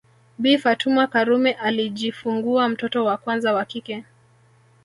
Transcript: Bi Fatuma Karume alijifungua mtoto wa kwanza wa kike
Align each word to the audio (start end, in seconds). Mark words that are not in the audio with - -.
Bi 0.39 0.57
Fatuma 0.57 1.07
Karume 1.07 1.51
alijifungua 1.53 2.69
mtoto 2.69 3.05
wa 3.05 3.17
kwanza 3.17 3.53
wa 3.53 3.65
kike 3.65 4.05